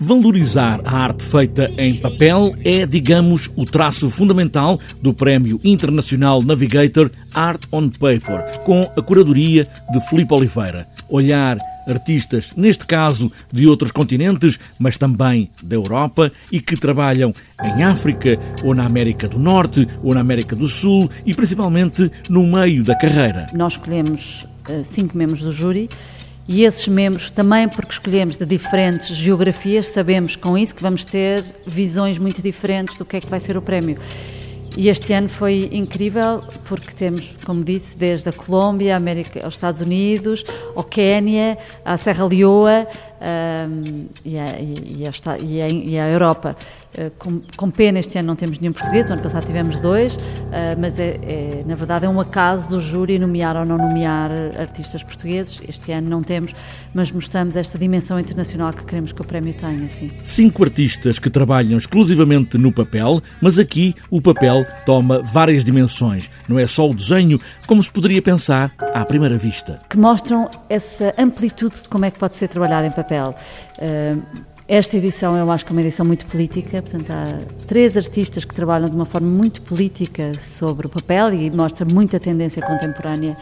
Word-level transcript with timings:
Valorizar 0.00 0.80
a 0.84 0.96
arte 0.96 1.24
feita 1.24 1.68
em 1.76 1.92
papel 1.96 2.54
é, 2.64 2.86
digamos, 2.86 3.50
o 3.56 3.64
traço 3.64 4.08
fundamental 4.08 4.78
do 5.02 5.12
Prémio 5.12 5.60
Internacional 5.64 6.40
Navigator 6.40 7.10
Art 7.34 7.64
on 7.72 7.88
Paper, 7.88 8.60
com 8.60 8.82
a 8.96 9.02
curadoria 9.02 9.68
de 9.90 10.00
Filipe 10.08 10.32
Oliveira. 10.32 10.86
Olhar 11.08 11.58
artistas, 11.84 12.52
neste 12.56 12.86
caso 12.86 13.32
de 13.52 13.66
outros 13.66 13.90
continentes, 13.90 14.56
mas 14.78 14.96
também 14.96 15.50
da 15.60 15.74
Europa 15.74 16.30
e 16.52 16.60
que 16.60 16.76
trabalham 16.76 17.34
em 17.60 17.82
África, 17.82 18.38
ou 18.62 18.76
na 18.76 18.86
América 18.86 19.26
do 19.26 19.40
Norte, 19.40 19.84
ou 20.00 20.14
na 20.14 20.20
América 20.20 20.54
do 20.54 20.68
Sul 20.68 21.10
e 21.26 21.34
principalmente 21.34 22.08
no 22.28 22.46
meio 22.46 22.84
da 22.84 22.94
carreira. 22.94 23.48
Nós 23.52 23.72
escolhemos 23.72 24.46
uh, 24.68 24.84
cinco 24.84 25.18
membros 25.18 25.42
do 25.42 25.50
júri 25.50 25.88
e 26.48 26.64
esses 26.64 26.88
membros, 26.88 27.30
também 27.30 27.68
porque 27.68 27.92
escolhemos 27.92 28.38
de 28.38 28.46
diferentes 28.46 29.08
geografias, 29.08 29.90
sabemos 29.90 30.34
com 30.34 30.56
isso 30.56 30.74
que 30.74 30.82
vamos 30.82 31.04
ter 31.04 31.44
visões 31.66 32.16
muito 32.16 32.40
diferentes 32.40 32.96
do 32.96 33.04
que 33.04 33.18
é 33.18 33.20
que 33.20 33.26
vai 33.26 33.38
ser 33.38 33.58
o 33.58 33.62
prémio. 33.62 33.98
E 34.74 34.88
este 34.88 35.12
ano 35.12 35.28
foi 35.28 35.68
incrível 35.72 36.42
porque 36.64 36.92
temos, 36.92 37.28
como 37.44 37.62
disse, 37.62 37.98
desde 37.98 38.28
a 38.28 38.32
Colômbia, 38.32 38.94
a 38.94 38.96
América, 38.96 39.44
aos 39.44 39.54
Estados 39.54 39.80
Unidos, 39.80 40.44
ao 40.74 40.84
Quénia, 40.84 41.58
à 41.84 41.98
Serra 41.98 42.24
Leoa 42.24 42.86
um, 43.20 44.06
e, 44.24 44.38
a, 44.38 44.60
e, 44.60 45.06
a, 45.06 45.38
e, 45.38 45.62
a, 45.62 45.68
e, 45.68 45.98
a, 45.98 46.08
Europa. 46.08 46.56
Uh, 46.96 47.10
com, 47.18 47.42
com, 47.56 47.70
pena, 47.70 47.98
este 47.98 48.18
ano 48.18 48.28
não 48.28 48.36
temos 48.36 48.58
nenhum 48.58 48.72
português, 48.72 49.08
o 49.10 49.12
ano 49.12 49.22
passado 49.22 49.44
tivemos 49.44 49.78
dois, 49.78 50.16
uh, 50.16 50.20
mas 50.78 50.98
é, 50.98 51.18
é, 51.22 51.64
na 51.66 51.74
verdade 51.74 52.06
é 52.06 52.08
um 52.08 52.18
acaso 52.18 52.68
do 52.68 52.80
júri 52.80 53.18
nomear 53.18 53.56
ou 53.56 53.64
não 53.64 53.76
nomear 53.76 54.30
artistas 54.58 55.02
portugueses. 55.02 55.60
Este 55.68 55.92
ano 55.92 56.08
não 56.08 56.22
temos, 56.22 56.54
mas 56.94 57.10
mostramos 57.10 57.56
esta 57.56 57.78
dimensão 57.78 58.18
internacional 58.18 58.72
que 58.72 58.84
queremos 58.84 59.12
que 59.12 59.20
o 59.20 59.24
prémio 59.24 59.54
tenha. 59.54 59.84
Assim. 59.84 60.10
Cinco 60.22 60.64
artistas 60.64 61.18
que 61.18 61.28
trabalham 61.28 61.76
exclusivamente 61.76 62.56
no 62.56 62.72
papel, 62.72 63.20
mas 63.40 63.58
aqui 63.58 63.94
o 64.10 64.20
papel 64.20 64.64
toma 64.86 65.22
várias 65.22 65.64
dimensões. 65.64 66.30
Não 66.48 66.58
é 66.58 66.66
só 66.66 66.88
o 66.88 66.94
desenho, 66.94 67.40
como 67.66 67.82
se 67.82 67.92
poderia 67.92 68.22
pensar 68.22 68.72
à 68.94 69.04
primeira 69.04 69.36
vista. 69.36 69.80
Que 69.88 69.98
mostram 69.98 70.50
essa 70.68 71.14
amplitude 71.18 71.82
de 71.82 71.88
como 71.88 72.04
é 72.04 72.10
que 72.10 72.18
pode 72.18 72.36
ser 72.36 72.48
trabalhar 72.48 72.84
em 72.84 72.90
papel 72.90 73.07
papel. 73.08 73.34
Uh, 73.78 74.22
esta 74.68 74.98
edição 74.98 75.34
eu 75.34 75.50
acho 75.50 75.64
que 75.64 75.72
é 75.72 75.74
uma 75.74 75.80
edição 75.80 76.04
muito 76.04 76.26
política, 76.26 76.82
portanto 76.82 77.10
há 77.10 77.38
três 77.66 77.96
artistas 77.96 78.44
que 78.44 78.54
trabalham 78.54 78.86
de 78.86 78.94
uma 78.94 79.06
forma 79.06 79.26
muito 79.26 79.62
política 79.62 80.38
sobre 80.38 80.86
o 80.86 80.90
papel 80.90 81.32
e 81.32 81.50
mostra 81.50 81.86
muita 81.86 82.20
tendência 82.20 82.60
contemporânea 82.60 83.34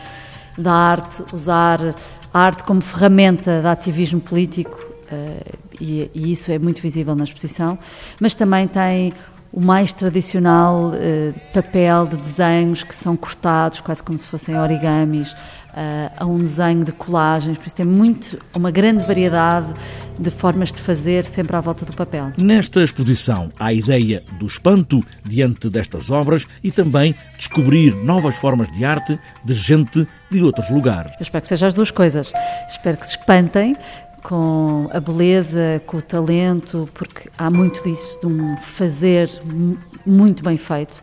da 0.56 0.72
arte, 0.72 1.24
usar 1.32 1.96
a 2.32 2.38
arte 2.38 2.62
como 2.62 2.80
ferramenta 2.80 3.60
de 3.60 3.66
ativismo 3.66 4.20
político 4.20 4.78
uh, 5.10 5.58
e, 5.80 6.10
e, 6.14 6.32
isso 6.32 6.52
é 6.52 6.58
muito 6.58 6.80
visível 6.80 7.14
na 7.16 7.24
exposição, 7.24 7.76
mas 8.20 8.32
também 8.34 8.68
tem 8.68 9.12
o 9.56 9.60
mais 9.64 9.90
tradicional 9.90 10.90
uh, 10.90 11.40
papel 11.54 12.06
de 12.06 12.16
desenhos 12.18 12.84
que 12.84 12.94
são 12.94 13.16
cortados, 13.16 13.80
quase 13.80 14.02
como 14.02 14.18
se 14.18 14.26
fossem 14.26 14.54
origamis, 14.54 15.32
uh, 15.32 16.12
a 16.14 16.26
um 16.26 16.36
desenho 16.36 16.84
de 16.84 16.92
colagens, 16.92 17.56
por 17.56 17.66
isso 17.66 17.76
tem 17.76 17.86
muito, 17.86 18.38
uma 18.54 18.70
grande 18.70 19.02
variedade 19.04 19.72
de 20.18 20.28
formas 20.28 20.70
de 20.70 20.82
fazer 20.82 21.24
sempre 21.24 21.56
à 21.56 21.60
volta 21.62 21.86
do 21.86 21.96
papel. 21.96 22.32
Nesta 22.36 22.82
exposição 22.82 23.48
há 23.58 23.66
a 23.66 23.72
ideia 23.72 24.22
do 24.38 24.46
espanto 24.46 25.02
diante 25.24 25.70
destas 25.70 26.10
obras 26.10 26.46
e 26.62 26.70
também 26.70 27.14
descobrir 27.38 27.94
novas 28.04 28.36
formas 28.36 28.70
de 28.72 28.84
arte 28.84 29.18
de 29.42 29.54
gente 29.54 30.06
de 30.30 30.42
outros 30.42 30.68
lugares. 30.68 31.12
Eu 31.12 31.22
espero 31.22 31.42
que 31.42 31.48
sejam 31.48 31.68
as 31.68 31.74
duas 31.74 31.90
coisas. 31.90 32.30
Espero 32.68 32.98
que 32.98 33.06
se 33.06 33.16
espantem 33.16 33.74
com 34.26 34.88
a 34.92 34.98
beleza, 34.98 35.80
com 35.86 35.98
o 35.98 36.02
talento, 36.02 36.88
porque 36.94 37.30
há 37.38 37.48
muito 37.48 37.80
disso, 37.84 38.18
de 38.18 38.26
um 38.26 38.56
fazer 38.56 39.30
muito 40.04 40.42
bem 40.42 40.56
feito, 40.56 41.00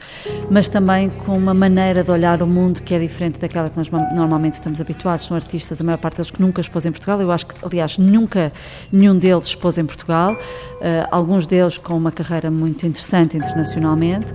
mas 0.51 0.67
também 0.67 1.09
com 1.09 1.37
uma 1.37 1.53
maneira 1.53 2.03
de 2.03 2.11
olhar 2.11 2.41
o 2.41 2.47
mundo 2.47 2.81
que 2.81 2.93
é 2.93 2.99
diferente 2.99 3.39
daquela 3.39 3.69
que 3.69 3.77
nós 3.77 3.89
normalmente 4.13 4.55
estamos 4.55 4.81
habituados. 4.81 5.25
São 5.25 5.37
artistas, 5.37 5.79
a 5.79 5.83
maior 5.85 5.99
parte 5.99 6.17
deles 6.17 6.31
que 6.31 6.41
nunca 6.41 6.59
expôs 6.59 6.85
em 6.85 6.91
Portugal, 6.91 7.21
eu 7.21 7.31
acho 7.31 7.47
que, 7.47 7.55
aliás, 7.63 7.97
nunca 7.97 8.51
nenhum 8.91 9.17
deles 9.17 9.45
expôs 9.45 9.77
em 9.77 9.85
Portugal, 9.85 10.33
uh, 10.33 11.07
alguns 11.09 11.47
deles 11.47 11.77
com 11.77 11.95
uma 11.95 12.11
carreira 12.11 12.51
muito 12.51 12.85
interessante 12.85 13.37
internacionalmente 13.37 14.33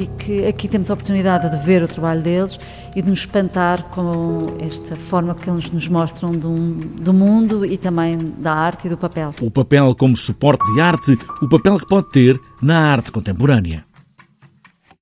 e 0.00 0.06
que 0.06 0.46
aqui 0.46 0.66
temos 0.66 0.90
a 0.90 0.94
oportunidade 0.94 1.50
de 1.50 1.64
ver 1.64 1.82
o 1.82 1.88
trabalho 1.88 2.22
deles 2.22 2.58
e 2.96 3.02
de 3.02 3.10
nos 3.10 3.20
espantar 3.20 3.84
com 3.90 4.56
esta 4.58 4.96
forma 4.96 5.34
que 5.34 5.50
eles 5.50 5.70
nos 5.70 5.86
mostram 5.88 6.32
do, 6.32 6.74
do 6.74 7.12
mundo 7.12 7.66
e 7.66 7.76
também 7.76 8.32
da 8.38 8.54
arte 8.54 8.86
e 8.86 8.90
do 8.90 8.96
papel. 8.96 9.34
O 9.42 9.50
papel 9.50 9.94
como 9.94 10.16
suporte 10.16 10.64
de 10.72 10.80
arte, 10.80 11.18
o 11.42 11.48
papel 11.48 11.78
que 11.78 11.86
pode 11.86 12.10
ter 12.10 12.40
na 12.62 12.78
arte 12.92 13.12
contemporânea. 13.12 13.89